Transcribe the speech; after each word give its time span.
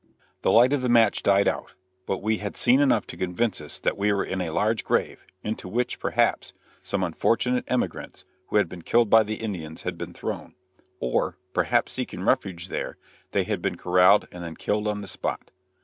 The 0.41 0.51
light 0.51 0.73
of 0.73 0.81
the 0.81 0.89
match 0.89 1.21
died 1.21 1.47
out, 1.47 1.75
but 2.07 2.23
we 2.23 2.39
had 2.39 2.57
seen 2.57 2.79
enough 2.79 3.05
to 3.05 3.15
convince 3.15 3.61
us 3.61 3.77
that 3.77 3.99
we 3.99 4.11
were 4.11 4.23
in 4.23 4.41
a 4.41 4.49
large 4.49 4.83
grave, 4.83 5.23
into 5.43 5.67
which, 5.67 5.99
perhaps, 5.99 6.53
some 6.81 7.03
unfortunate 7.03 7.65
emigrants, 7.67 8.25
who 8.47 8.55
had 8.55 8.67
been 8.67 8.81
killed 8.81 9.11
by 9.11 9.21
the 9.21 9.35
Indians, 9.35 9.83
had 9.83 9.99
been 9.99 10.11
thrown; 10.13 10.55
or, 10.99 11.37
perhaps, 11.53 11.93
seeking 11.93 12.23
refuge 12.23 12.69
there, 12.69 12.97
they 13.29 13.43
had 13.43 13.61
been 13.61 13.77
corraled 13.77 14.27
and 14.31 14.43
then 14.43 14.55
killed 14.55 14.87
on 14.87 15.01
the 15.01 15.07
spot. 15.07 15.51